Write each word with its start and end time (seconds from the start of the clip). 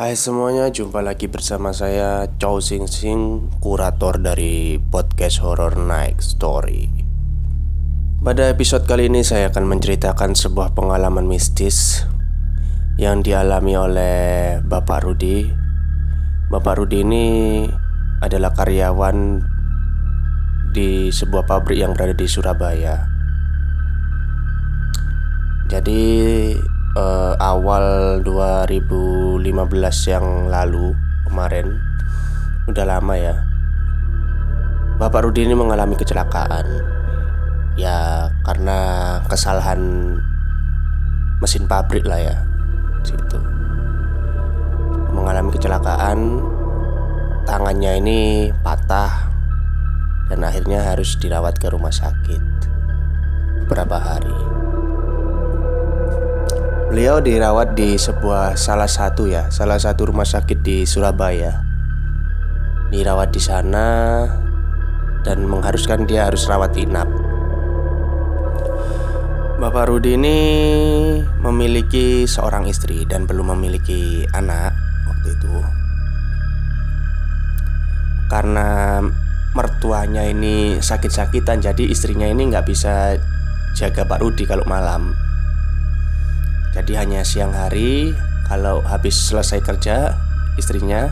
Hai 0.00 0.16
semuanya, 0.16 0.72
jumpa 0.72 1.04
lagi 1.04 1.28
bersama 1.28 1.76
saya 1.76 2.24
Chow 2.40 2.56
Sing 2.64 2.88
Sing, 2.88 3.52
kurator 3.60 4.16
dari 4.16 4.80
podcast 4.80 5.44
Horror 5.44 5.76
Night 5.76 6.24
Story. 6.24 6.88
Pada 8.24 8.48
episode 8.48 8.88
kali 8.88 9.12
ini 9.12 9.20
saya 9.20 9.52
akan 9.52 9.68
menceritakan 9.68 10.32
sebuah 10.32 10.72
pengalaman 10.72 11.28
mistis 11.28 12.08
yang 12.96 13.20
dialami 13.20 13.76
oleh 13.76 14.16
Bapak 14.64 15.04
Rudi. 15.04 15.44
Bapak 16.48 16.80
Rudi 16.80 17.04
ini 17.04 17.24
adalah 18.24 18.56
karyawan 18.56 19.44
di 20.72 21.12
sebuah 21.12 21.44
pabrik 21.44 21.76
yang 21.76 21.92
berada 21.92 22.16
di 22.16 22.24
Surabaya. 22.24 23.04
Jadi 25.68 26.00
uh, 26.96 27.34
awal 27.38 28.18
2015 28.24 29.42
yang 30.10 30.26
lalu 30.48 30.94
kemarin 31.26 31.78
udah 32.66 32.84
lama 32.86 33.14
ya. 33.18 33.36
Bapak 35.00 35.24
Rudi 35.24 35.48
ini 35.48 35.56
mengalami 35.56 35.96
kecelakaan. 35.96 36.66
Ya 37.78 38.28
karena 38.44 38.78
kesalahan 39.30 39.80
mesin 41.40 41.64
pabrik 41.64 42.04
lah 42.04 42.20
ya 42.20 42.36
situ 43.00 43.40
mengalami 45.16 45.50
kecelakaan 45.56 46.44
tangannya 47.48 47.96
ini 47.98 48.20
patah 48.60 49.32
dan 50.28 50.44
akhirnya 50.46 50.84
harus 50.84 51.16
dirawat 51.18 51.58
ke 51.58 51.66
rumah 51.72 51.90
sakit 51.90 52.42
beberapa 53.64 53.98
hari. 53.98 54.59
Beliau 56.90 57.22
dirawat 57.22 57.78
di 57.78 57.94
sebuah 57.94 58.58
salah 58.58 58.90
satu 58.90 59.30
ya, 59.30 59.46
salah 59.46 59.78
satu 59.78 60.10
rumah 60.10 60.26
sakit 60.26 60.58
di 60.58 60.82
Surabaya. 60.82 61.62
Dirawat 62.90 63.30
di 63.30 63.38
sana 63.38 64.26
dan 65.22 65.46
mengharuskan 65.46 66.02
dia 66.10 66.26
harus 66.26 66.50
rawat 66.50 66.74
inap. 66.74 67.06
Bapak 69.62 69.86
Rudi 69.86 70.18
ini 70.18 70.38
memiliki 71.38 72.26
seorang 72.26 72.66
istri 72.66 73.06
dan 73.06 73.22
belum 73.22 73.54
memiliki 73.54 74.26
anak 74.34 74.74
waktu 75.06 75.38
itu. 75.38 75.62
Karena 78.26 78.98
mertuanya 79.54 80.26
ini 80.26 80.82
sakit-sakitan, 80.82 81.62
jadi 81.62 81.86
istrinya 81.86 82.26
ini 82.26 82.50
nggak 82.50 82.66
bisa 82.66 83.14
jaga 83.78 84.02
Pak 84.02 84.26
Rudi 84.26 84.42
kalau 84.42 84.66
malam. 84.66 85.29
Jadi 86.70 86.92
hanya 86.94 87.26
siang 87.26 87.50
hari 87.50 88.14
kalau 88.46 88.82
habis 88.86 89.18
selesai 89.18 89.58
kerja 89.62 90.14
istrinya 90.54 91.10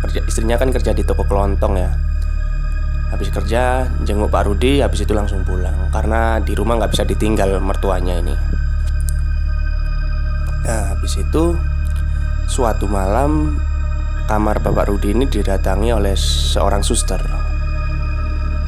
kerja 0.00 0.20
istrinya 0.24 0.56
kan 0.56 0.72
kerja 0.72 0.92
di 0.92 1.04
toko 1.04 1.24
kelontong 1.24 1.76
ya. 1.76 1.90
Habis 3.10 3.34
kerja 3.34 3.90
jenguk 4.06 4.30
Pak 4.30 4.46
Rudi 4.46 4.78
habis 4.84 5.02
itu 5.02 5.10
langsung 5.16 5.42
pulang 5.42 5.90
karena 5.90 6.38
di 6.38 6.54
rumah 6.54 6.78
nggak 6.78 6.92
bisa 6.94 7.04
ditinggal 7.08 7.58
mertuanya 7.58 8.16
ini. 8.20 8.34
Nah 10.68 10.94
habis 10.94 11.18
itu 11.18 11.56
suatu 12.46 12.86
malam 12.86 13.58
kamar 14.30 14.62
Bapak 14.62 14.86
Rudi 14.86 15.10
ini 15.10 15.26
didatangi 15.26 15.90
oleh 15.90 16.14
seorang 16.14 16.86
suster. 16.86 17.18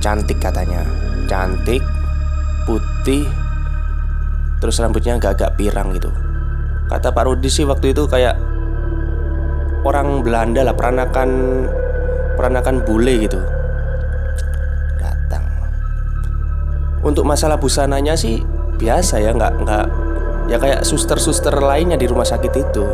Cantik 0.03 0.43
katanya, 0.43 0.83
cantik, 1.31 1.87
putih, 2.67 3.31
Terus 4.63 4.79
rambutnya 4.79 5.19
agak-agak 5.19 5.59
pirang 5.59 5.91
gitu. 5.91 6.15
Kata 6.87 7.11
Pak 7.11 7.27
Rudi 7.27 7.51
sih 7.51 7.67
waktu 7.67 7.91
itu 7.91 8.07
kayak 8.07 8.39
Orang 9.83 10.23
Belanda 10.23 10.63
lah 10.63 10.71
Peranakan 10.71 11.31
Peranakan 12.39 12.87
bule 12.87 13.27
gitu. 13.27 13.43
Datang. 15.03 15.43
Untuk 17.03 17.27
masalah 17.27 17.59
busananya 17.59 18.15
sih 18.15 18.47
Biasa 18.79 19.19
ya 19.19 19.35
nggak 19.35 19.67
nggak 19.67 19.87
Ya 20.47 20.63
kayak 20.63 20.87
suster-suster 20.87 21.59
lainnya 21.59 21.99
di 21.99 22.07
rumah 22.07 22.27
sakit 22.27 22.53
itu. 22.55 22.87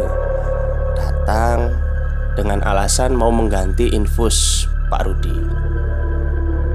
Datang 0.96 1.76
Dengan 2.32 2.64
alasan 2.64 3.12
mau 3.12 3.28
mengganti 3.28 3.92
infus 3.92 4.64
Pak 4.88 5.04
Rudi. 5.04 5.36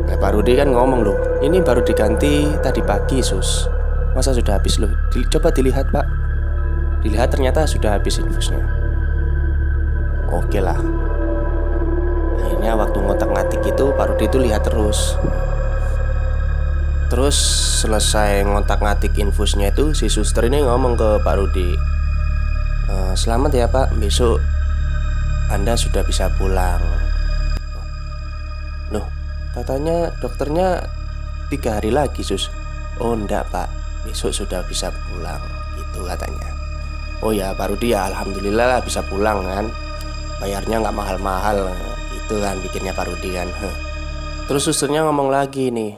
Ya 0.05 0.21
Pak 0.21 0.37
Rudi 0.37 0.53
kan 0.53 0.69
ngomong 0.69 1.01
loh 1.01 1.17
Ini 1.41 1.65
baru 1.65 1.81
diganti 1.81 2.45
tadi 2.61 2.85
pagi 2.85 3.25
sus 3.25 3.81
Masa 4.13 4.29
sudah 4.34 4.62
habis 4.62 4.78
loh? 4.78 4.94
Coba 5.09 5.50
dilihat 5.50 5.90
pak. 5.90 6.06
Dilihat 7.03 7.35
ternyata 7.35 7.68
sudah 7.68 8.00
habis 8.00 8.16
infusnya 8.16 8.63
Oke 10.34 10.57
lah. 10.57 10.79
Akhirnya 12.41 12.74
waktu 12.74 12.97
ngotak-ngatik 12.97 13.62
itu 13.69 13.85
Pak 13.94 14.06
Rudi 14.09 14.25
itu 14.25 14.38
lihat 14.41 14.66
terus. 14.66 15.13
Terus 17.13 17.38
selesai 17.85 18.41
ngotak-ngatik 18.41 19.13
infusnya 19.22 19.69
itu 19.69 19.94
Si 19.94 20.09
suster 20.09 20.50
ini 20.50 20.66
ngomong 20.66 20.97
ke 20.97 21.09
Pak 21.22 21.35
Rudi 21.38 21.78
e, 22.90 22.95
Selamat 23.13 23.53
ya 23.53 23.69
pak. 23.69 23.94
Besok 24.01 24.41
Anda 25.53 25.78
sudah 25.78 26.01
bisa 26.01 26.34
pulang. 26.34 26.81
Loh 28.90 29.06
Katanya 29.53 30.09
dokternya 30.18 30.81
Tiga 31.53 31.78
hari 31.78 31.94
lagi 31.94 32.25
sus. 32.25 32.50
Oh 32.97 33.13
enggak 33.13 33.45
pak 33.53 33.82
besok 34.03 34.35
sudah 34.35 34.61
bisa 34.67 34.91
pulang 34.91 35.41
gitu 35.79 36.03
katanya. 36.05 36.51
Oh 37.23 37.31
ya 37.31 37.55
baru 37.55 37.79
dia 37.79 38.11
alhamdulillah 38.11 38.77
lah 38.77 38.79
bisa 38.83 38.99
pulang 39.07 39.43
kan. 39.47 39.65
Bayarnya 40.43 40.83
nggak 40.83 40.95
mahal-mahal 40.95 41.71
gitu 42.11 42.43
kan 42.43 42.59
bikinnya 42.59 42.91
Pak 42.91 43.07
Rudi 43.07 43.31
kan. 43.31 43.47
Terus 44.43 44.67
susternya 44.67 45.07
ngomong 45.07 45.31
lagi 45.31 45.71
nih 45.71 45.95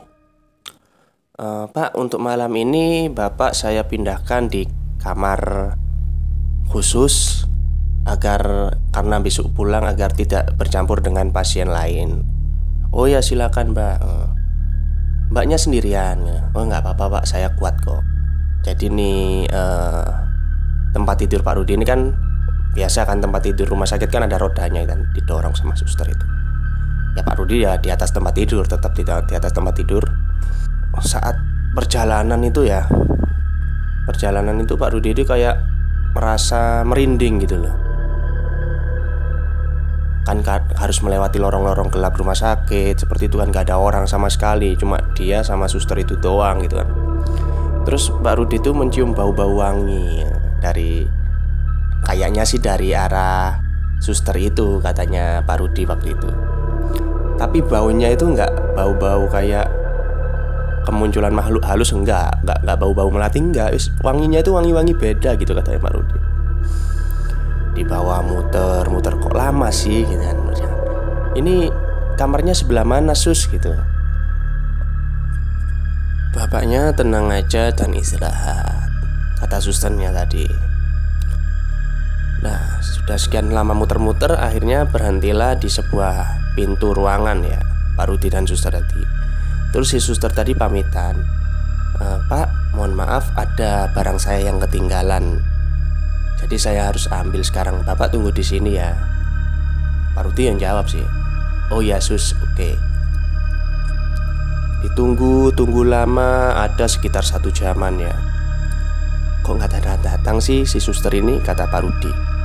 e, 1.34 1.46
Pak 1.66 1.98
untuk 1.98 2.22
malam 2.22 2.54
ini 2.54 3.10
bapak 3.10 3.58
saya 3.58 3.90
pindahkan 3.90 4.54
di 4.54 4.70
kamar 5.02 5.74
khusus 6.70 7.46
agar 8.06 8.74
karena 8.94 9.18
besok 9.18 9.50
pulang 9.58 9.82
agar 9.82 10.14
tidak 10.14 10.54
bercampur 10.54 11.02
dengan 11.02 11.34
pasien 11.34 11.74
lain. 11.74 12.22
Oh 12.94 13.10
ya 13.10 13.20
silakan 13.26 13.74
mbak 13.74 13.98
Mbaknya 15.34 15.58
sendirian. 15.58 16.22
Oh 16.54 16.64
nggak 16.66 16.86
apa-apa 16.86 17.22
pak, 17.22 17.24
saya 17.26 17.50
kuat 17.58 17.78
kok. 17.82 18.06
Jadi 18.66 18.90
nih 18.90 19.50
uh, 19.54 20.10
tempat 20.94 21.22
tidur 21.22 21.46
Pak 21.46 21.62
Rudi 21.62 21.78
ini 21.78 21.86
kan 21.86 22.14
biasa 22.74 23.06
kan 23.06 23.22
tempat 23.22 23.46
tidur 23.46 23.70
rumah 23.70 23.86
sakit 23.86 24.10
kan 24.10 24.26
ada 24.26 24.42
rodanya 24.42 24.82
kan 24.90 25.06
didorong 25.14 25.54
sama 25.54 25.78
suster 25.78 26.10
itu. 26.10 26.26
Ya 27.14 27.22
Pak 27.22 27.38
Rudi 27.40 27.62
ya 27.62 27.78
di 27.78 27.94
atas 27.94 28.10
tempat 28.12 28.34
tidur 28.34 28.66
tetap 28.66 28.92
di, 28.98 29.06
di 29.06 29.34
atas 29.38 29.54
tempat 29.54 29.74
tidur. 29.78 30.04
Saat 31.02 31.36
perjalanan 31.76 32.40
itu 32.42 32.66
ya 32.66 32.88
perjalanan 34.08 34.58
itu 34.62 34.80
Pak 34.80 34.96
Rudi 34.96 35.12
itu 35.14 35.28
kayak 35.28 35.62
merasa 36.16 36.82
merinding 36.88 37.44
gitu 37.44 37.60
loh 37.60 37.95
kan 40.42 40.66
harus 40.76 41.00
melewati 41.06 41.38
lorong-lorong 41.38 41.94
gelap 41.94 42.18
rumah 42.18 42.36
sakit. 42.36 42.98
Seperti 43.06 43.30
itu 43.30 43.38
kan 43.38 43.54
gak 43.54 43.70
ada 43.70 43.78
orang 43.78 44.10
sama 44.10 44.28
sekali 44.28 44.74
cuma 44.76 45.00
dia 45.14 45.46
sama 45.46 45.70
suster 45.70 45.96
itu 46.02 46.18
doang 46.18 46.64
gitu 46.66 46.82
kan. 46.82 46.90
Terus 47.86 48.10
Mbak 48.10 48.36
Rudi 48.42 48.58
itu 48.58 48.74
mencium 48.74 49.14
bau-bau 49.14 49.62
wangi. 49.62 50.26
Dari 50.60 51.06
kayaknya 52.02 52.44
sih 52.44 52.58
dari 52.58 52.92
arah 52.98 53.62
suster 54.02 54.36
itu 54.42 54.82
katanya 54.82 55.46
Pak 55.46 55.58
Rudi 55.62 55.86
waktu 55.86 56.18
itu. 56.18 56.30
Tapi 57.38 57.62
baunya 57.62 58.10
itu 58.12 58.26
nggak 58.26 58.74
bau-bau 58.74 59.30
kayak 59.30 59.86
kemunculan 60.86 61.34
makhluk 61.34 61.66
halus 61.66 61.90
enggak 61.92 62.30
nggak 62.46 62.62
nggak 62.62 62.78
bau-bau 62.78 63.10
melati 63.10 63.42
enggak 63.42 63.74
wanginya 64.06 64.40
itu 64.40 64.54
wangi-wangi 64.54 64.94
beda 64.94 65.34
gitu 65.36 65.58
katanya 65.58 65.82
Pak 65.82 65.94
Rudi 65.98 66.35
di 67.76 67.84
bawah 67.84 68.24
muter 68.24 68.88
muter 68.88 69.20
kok 69.20 69.36
lama 69.36 69.68
sih 69.68 70.08
gitu 70.08 70.24
kan 70.24 70.46
ini 71.36 71.68
kamarnya 72.16 72.56
sebelah 72.56 72.88
mana 72.88 73.12
sus 73.12 73.52
gitu? 73.52 73.76
Bapaknya 76.32 76.96
tenang 76.96 77.28
aja 77.32 77.76
dan 77.76 77.92
istirahat 77.92 78.88
kata 79.44 79.60
susternya 79.60 80.16
tadi. 80.16 80.48
Nah 82.40 82.80
sudah 82.80 83.20
sekian 83.20 83.52
lama 83.52 83.76
muter-muter 83.76 84.32
akhirnya 84.32 84.88
berhentilah 84.88 85.60
di 85.60 85.68
sebuah 85.68 86.56
pintu 86.56 86.96
ruangan 86.96 87.44
ya 87.44 87.60
Pak 88.00 88.08
Rudi 88.08 88.32
dan 88.32 88.48
suster 88.48 88.72
tadi. 88.72 89.04
Terus 89.76 89.92
si 89.92 90.00
suster 90.00 90.32
tadi 90.32 90.56
pamitan 90.56 91.20
e, 92.00 92.06
Pak 92.32 92.76
mohon 92.80 92.96
maaf 92.96 93.28
ada 93.36 93.92
barang 93.92 94.20
saya 94.24 94.48
yang 94.48 94.64
ketinggalan 94.64 95.44
jadi 96.42 96.56
saya 96.60 96.82
harus 96.92 97.08
ambil 97.12 97.42
sekarang. 97.46 97.84
Bapak 97.88 98.12
tunggu 98.12 98.32
di 98.32 98.44
sini 98.44 98.76
ya. 98.76 98.96
Pak 100.16 100.32
Rudi 100.32 100.52
yang 100.52 100.60
jawab 100.60 100.88
sih. 100.88 101.04
Oh 101.72 101.82
ya 101.82 102.00
sus, 102.00 102.36
oke. 102.40 102.56
Okay. 102.56 102.74
Ditunggu, 104.86 105.50
tunggu 105.56 105.82
lama, 105.82 106.56
ada 106.56 106.86
sekitar 106.86 107.26
satu 107.26 107.50
jaman 107.50 108.00
ya. 108.00 108.16
Kok 109.42 109.56
nggak 109.58 109.72
datang-datang 109.82 110.38
sih 110.42 110.64
si 110.64 110.78
suster 110.78 111.14
ini? 111.16 111.42
Kata 111.42 111.66
Pak 111.68 111.82
Rudi. 111.82 112.36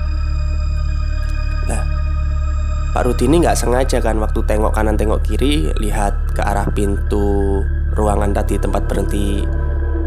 Pak 2.90 3.06
Rudi 3.06 3.31
ini 3.31 3.38
nggak 3.46 3.54
sengaja 3.54 4.02
kan 4.02 4.19
waktu 4.19 4.42
tengok 4.50 4.75
kanan 4.75 4.98
tengok 4.98 5.22
kiri 5.22 5.70
lihat 5.78 6.10
ke 6.34 6.42
arah 6.42 6.66
pintu 6.75 7.62
ruangan 7.94 8.34
tadi 8.34 8.58
tempat 8.58 8.82
berhenti 8.90 9.46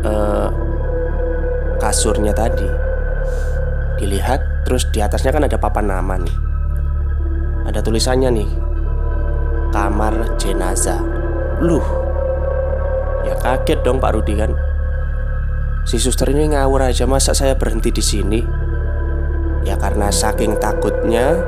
uh, 0.04 0.52
kasurnya 1.80 2.36
tadi 2.36 2.68
dilihat 4.00 4.66
terus 4.68 4.88
di 4.90 5.00
atasnya 5.00 5.34
kan 5.34 5.46
ada 5.46 5.58
papan 5.58 5.90
nama 5.90 6.16
nih. 6.18 6.36
Ada 7.70 7.80
tulisannya 7.80 8.30
nih. 8.34 8.50
Kamar 9.74 10.38
jenazah. 10.38 11.02
Luh 11.64 11.86
ya 13.24 13.34
kaget 13.40 13.80
dong 13.82 14.04
Pak 14.04 14.14
Rudi 14.14 14.36
kan. 14.36 14.52
Si 15.84 16.00
suster 16.00 16.32
ini 16.32 16.56
ngawur 16.56 16.88
aja 16.88 17.04
masa 17.08 17.36
saya 17.36 17.56
berhenti 17.56 17.92
di 17.92 18.04
sini? 18.04 18.40
Ya 19.64 19.80
karena 19.80 20.12
saking 20.12 20.60
takutnya 20.60 21.40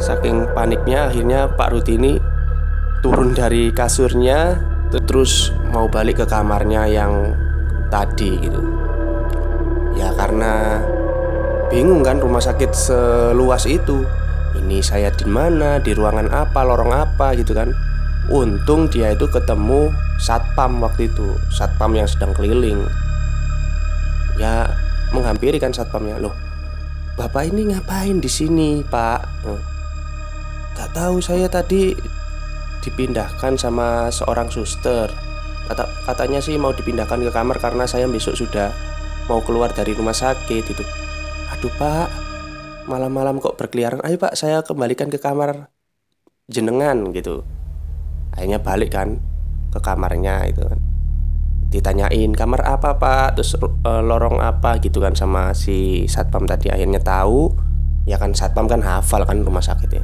Saking 0.00 0.48
paniknya 0.56 1.12
akhirnya 1.12 1.52
Pak 1.52 1.76
Rudi 1.76 2.00
ini 2.00 2.12
turun 3.04 3.36
dari 3.36 3.68
kasurnya 3.68 4.56
terus 4.88 5.52
mau 5.68 5.92
balik 5.92 6.24
ke 6.24 6.26
kamarnya 6.26 6.88
yang 6.88 7.36
tadi 7.92 8.40
gitu. 8.40 8.64
Ya 9.92 10.16
karena 10.16 10.80
bingung 11.70 12.02
kan 12.02 12.18
rumah 12.18 12.42
sakit 12.42 12.74
seluas 12.74 13.64
itu. 13.64 14.02
Ini 14.58 14.82
saya 14.82 15.14
di 15.14 15.24
mana, 15.30 15.78
di 15.78 15.94
ruangan 15.94 16.26
apa, 16.34 16.66
lorong 16.66 16.90
apa 16.90 17.32
gitu 17.38 17.54
kan. 17.54 17.70
Untung 18.28 18.90
dia 18.90 19.14
itu 19.14 19.30
ketemu 19.30 19.94
satpam 20.18 20.82
waktu 20.82 21.06
itu, 21.08 21.38
satpam 21.54 21.94
yang 21.94 22.10
sedang 22.10 22.34
keliling. 22.34 22.82
Ya 24.36 24.74
menghampiri 25.14 25.62
kan 25.62 25.70
satpamnya 25.70 26.18
loh. 26.18 26.34
Bapak 27.14 27.46
ini 27.54 27.70
ngapain 27.70 28.18
di 28.18 28.30
sini, 28.30 28.82
Pak? 28.82 29.46
Gak 30.74 30.90
tahu 30.94 31.22
saya 31.22 31.46
tadi 31.46 31.94
dipindahkan 32.82 33.54
sama 33.54 34.10
seorang 34.10 34.50
suster. 34.50 35.06
Kata 35.70 35.86
katanya 36.02 36.42
sih 36.42 36.58
mau 36.58 36.74
dipindahkan 36.74 37.22
ke 37.22 37.30
kamar 37.30 37.62
karena 37.62 37.86
saya 37.86 38.10
besok 38.10 38.34
sudah 38.34 38.74
mau 39.30 39.38
keluar 39.46 39.70
dari 39.70 39.94
rumah 39.94 40.16
sakit 40.16 40.64
itu. 40.66 40.84
Aduh 41.60 41.72
pak, 41.76 42.08
malam-malam 42.88 43.36
kok 43.36 43.60
berkeliaran. 43.60 44.00
Ayo 44.00 44.16
pak, 44.16 44.32
saya 44.32 44.64
kembalikan 44.64 45.12
ke 45.12 45.20
kamar 45.20 45.68
jenengan 46.48 47.12
gitu. 47.12 47.44
Akhirnya 48.32 48.64
balik 48.64 48.96
kan 48.96 49.20
ke 49.68 49.78
kamarnya 49.84 50.48
itu 50.48 50.64
kan. 50.64 50.80
Ditanyain 51.68 52.32
kamar 52.32 52.64
apa 52.64 52.96
pak, 52.96 53.36
terus 53.36 53.60
e, 53.60 53.92
lorong 54.00 54.40
apa 54.40 54.80
gitu 54.80 55.04
kan 55.04 55.12
sama 55.12 55.52
si 55.52 56.08
satpam 56.08 56.48
tadi. 56.48 56.72
Akhirnya 56.72 57.04
tahu, 57.04 57.52
ya 58.08 58.16
kan 58.16 58.32
satpam 58.32 58.64
kan 58.64 58.80
hafal 58.80 59.28
kan 59.28 59.44
rumah 59.44 59.60
sakitnya 59.60 60.00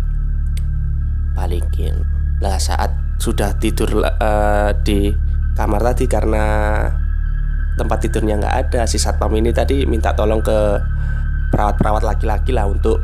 balikin 1.36 1.92
lah 2.40 2.56
saat 2.56 2.92
sudah 3.20 3.56
tidur 3.60 4.00
uh, 4.00 4.72
di 4.84 5.12
kamar 5.52 5.84
tadi 5.92 6.08
karena 6.08 6.44
tempat 7.76 8.08
tidurnya 8.08 8.40
nggak 8.40 8.56
ada 8.68 8.80
si 8.88 8.96
satpam 8.96 9.32
ini 9.36 9.52
tadi 9.52 9.84
minta 9.84 10.16
tolong 10.16 10.40
ke 10.40 10.80
perawat-perawat 11.50 12.02
laki-laki 12.02 12.50
lah 12.54 12.66
untuk 12.66 13.02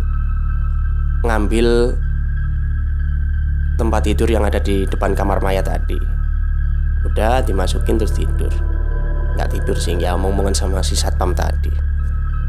ngambil 1.23 1.95
tempat 3.79 4.01
tidur 4.05 4.29
yang 4.31 4.45
ada 4.47 4.59
di 4.59 4.87
depan 4.87 5.15
kamar 5.15 5.43
mayat 5.43 5.67
tadi. 5.67 5.99
Udah 7.07 7.43
dimasukin 7.43 7.99
terus 7.99 8.15
tidur. 8.15 8.51
Nggak 9.35 9.59
tidur 9.59 9.77
sih 9.79 9.97
nggak 9.99 10.15
omong-omongan 10.19 10.55
sama 10.55 10.79
si 10.85 10.95
satpam 10.95 11.35
tadi. 11.35 11.73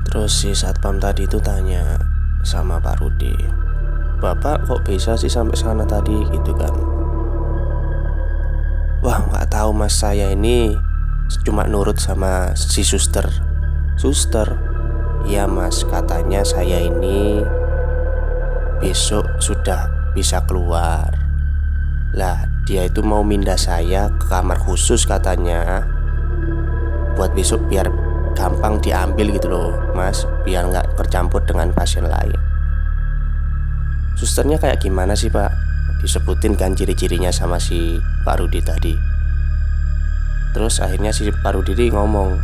Terus 0.10 0.32
si 0.34 0.52
satpam 0.54 1.00
tadi 1.02 1.26
itu 1.26 1.40
tanya 1.40 1.98
sama 2.44 2.76
Pak 2.76 3.00
Rudi 3.00 3.64
Bapak 4.24 4.68
kok 4.68 4.88
bisa 4.88 5.20
sih 5.20 5.28
sampai 5.28 5.60
sana 5.60 5.84
tadi? 5.84 6.16
Gitu 6.32 6.56
kan. 6.56 6.72
Wah 9.04 9.20
nggak 9.20 9.52
tahu 9.52 9.76
mas. 9.76 10.00
Saya 10.00 10.32
ini 10.32 10.80
cuma 11.44 11.68
nurut 11.68 12.00
sama 12.00 12.56
si 12.56 12.88
suster. 12.88 13.28
Suster 14.00 14.73
Iya 15.24 15.48
mas. 15.48 15.88
Katanya 15.88 16.44
saya 16.44 16.84
ini 16.84 17.40
besok 18.84 19.24
sudah 19.40 19.88
bisa 20.12 20.44
keluar. 20.44 21.08
Lah 22.14 22.46
dia 22.68 22.86
itu 22.86 23.00
mau 23.02 23.24
mindah 23.24 23.56
saya 23.56 24.12
ke 24.12 24.28
kamar 24.28 24.60
khusus 24.60 25.08
katanya. 25.08 25.88
Buat 27.16 27.32
besok 27.32 27.64
biar 27.72 27.88
gampang 28.36 28.84
diambil 28.84 29.32
gitu 29.32 29.48
loh 29.48 29.72
mas. 29.96 30.28
Biar 30.44 30.68
nggak 30.68 31.00
tercampur 31.00 31.40
dengan 31.48 31.72
pasien 31.72 32.04
lain. 32.04 32.36
Susternya 34.20 34.60
kayak 34.60 34.84
gimana 34.84 35.16
sih 35.16 35.32
pak? 35.32 35.52
Disebutin 36.04 36.60
kan 36.60 36.76
ciri-cirinya 36.76 37.32
sama 37.32 37.64
si 37.64 37.96
Pak 38.28 38.44
Rudi 38.44 38.60
tadi. 38.60 38.94
Terus 40.52 40.84
akhirnya 40.84 41.16
si 41.16 41.32
Pak 41.32 41.56
Rudi 41.56 41.90
ngomong 41.90 42.38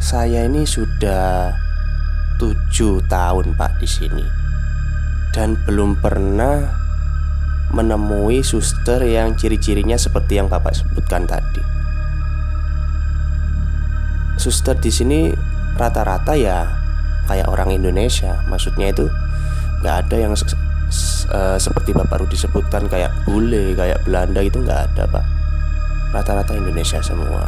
Saya 0.00 0.48
ini 0.48 0.64
sudah 0.64 1.52
tujuh 2.40 3.04
tahun 3.04 3.52
pak 3.52 3.78
di 3.78 3.86
sini 3.86 4.24
Dan 5.30 5.60
belum 5.68 6.00
pernah 6.00 6.72
menemui 7.70 8.42
suster 8.42 9.04
yang 9.06 9.38
ciri-cirinya 9.38 9.94
seperti 9.94 10.40
yang 10.40 10.48
bapak 10.50 10.74
sebutkan 10.74 11.28
tadi 11.28 11.62
Suster 14.40 14.74
di 14.80 14.88
sini 14.90 15.30
rata-rata 15.76 16.32
ya 16.34 16.66
kayak 17.28 17.46
orang 17.46 17.70
Indonesia 17.70 18.40
Maksudnya 18.48 18.90
itu 18.90 19.06
nggak 19.84 19.96
ada 20.08 20.16
yang 20.16 20.32
se 20.36 20.56
uh, 21.30 21.56
seperti 21.56 21.94
Bapak 21.94 22.20
Rudi 22.20 22.36
sebutkan 22.36 22.90
kayak 22.90 23.14
bule, 23.24 23.72
kayak 23.78 24.02
Belanda 24.04 24.42
itu 24.42 24.60
nggak 24.60 24.92
ada 24.92 25.04
pak. 25.08 25.24
Rata-rata 26.10 26.52
Indonesia 26.52 26.98
semua. 27.00 27.46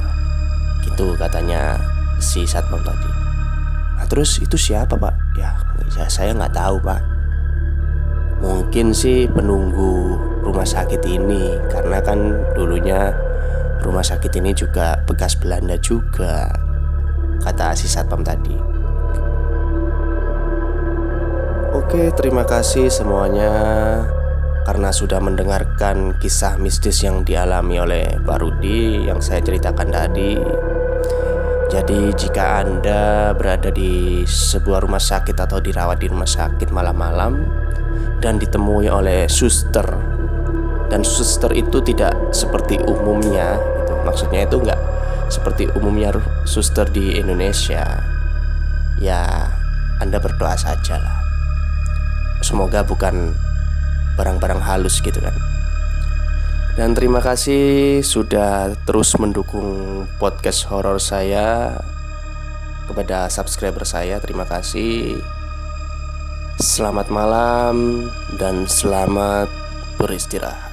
Gitu 0.83 1.15
katanya 1.19 1.79
si 2.23 2.47
satpam 2.47 2.81
tadi. 2.87 3.11
Nah, 3.99 4.07
terus 4.07 4.39
itu 4.39 4.55
siapa 4.55 4.95
pak? 4.95 5.15
Ya, 5.35 5.59
ya 5.99 6.07
saya 6.07 6.33
nggak 6.33 6.55
tahu 6.55 6.79
pak. 6.81 7.03
Mungkin 8.43 8.95
sih 8.95 9.27
penunggu 9.31 10.19
rumah 10.43 10.67
sakit 10.67 11.03
ini 11.07 11.59
karena 11.71 11.99
kan 12.03 12.19
dulunya 12.55 13.15
rumah 13.83 14.03
sakit 14.03 14.35
ini 14.39 14.55
juga 14.55 14.99
bekas 15.07 15.35
Belanda 15.39 15.79
juga 15.79 16.51
kata 17.43 17.75
si 17.75 17.91
satpam 17.91 18.23
tadi. 18.23 18.55
Oke, 21.73 22.15
terima 22.15 22.47
kasih 22.47 22.89
semuanya 22.89 23.53
karena 24.63 24.95
sudah 24.95 25.19
mendengarkan 25.19 26.15
kisah 26.23 26.55
mistis 26.57 27.03
yang 27.03 27.27
dialami 27.27 27.83
oleh 27.83 28.05
Pak 28.23 28.39
Rudi 28.39 29.11
yang 29.11 29.19
saya 29.19 29.43
ceritakan 29.43 29.89
tadi. 29.91 30.39
Jadi, 31.73 32.13
jika 32.13 32.61
Anda 32.61 33.33
berada 33.33 33.73
di 33.73 34.23
sebuah 34.29 34.85
rumah 34.85 35.01
sakit 35.01 35.33
atau 35.33 35.57
dirawat 35.57 36.05
di 36.05 36.13
rumah 36.13 36.29
sakit 36.29 36.69
malam-malam 36.69 37.49
dan 38.21 38.37
ditemui 38.37 38.93
oleh 38.93 39.25
suster 39.25 39.89
dan 40.93 41.01
suster 41.01 41.49
itu 41.57 41.81
tidak 41.81 42.13
seperti 42.29 42.77
umumnya, 42.85 43.57
itu 43.57 43.93
maksudnya 44.05 44.45
itu 44.45 44.61
enggak 44.61 44.81
seperti 45.33 45.73
umumnya 45.73 46.13
suster 46.45 46.85
di 46.93 47.17
Indonesia. 47.17 48.05
Ya, 49.01 49.49
Anda 49.97 50.21
berdoa 50.21 50.53
saja 50.61 51.01
lah 51.01 51.23
semoga 52.43 52.83
bukan 52.83 53.33
barang-barang 54.19 54.61
halus 54.61 54.99
gitu 55.01 55.23
kan 55.23 55.33
dan 56.73 56.97
terima 56.97 57.21
kasih 57.21 58.01
sudah 58.01 58.73
terus 58.89 59.13
mendukung 59.21 60.05
podcast 60.17 60.65
horor 60.73 60.97
saya 60.97 61.77
kepada 62.89 63.29
subscriber 63.29 63.85
saya. 63.85 64.21
Terima 64.21 64.49
kasih. 64.49 65.21
Selamat 66.61 67.09
malam 67.13 68.09
dan 68.37 68.69
selamat 68.69 69.49
beristirahat 69.97 70.72